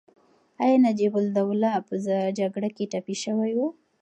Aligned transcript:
ایا 0.63 0.77
نجیب 0.85 1.13
الدوله 1.19 1.71
په 1.87 1.93
جګړه 2.39 2.69
کې 2.75 2.89
ټپي 2.91 3.15
شوی 3.23 3.51
و؟ 3.57 3.59